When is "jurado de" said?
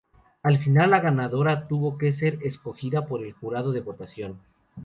3.33-3.81